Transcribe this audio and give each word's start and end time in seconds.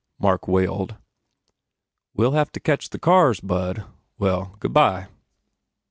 Mark 0.17 0.47
wailed. 0.47 0.95
"We 2.15 2.25
ll 2.25 2.31
have 2.31 2.51
to 2.53 2.59
catch 2.59 2.89
the 2.89 2.97
cars, 2.97 3.39
Bud. 3.39 3.83
Well, 4.17 4.55
goo 4.59 4.67
bye." 4.69 5.09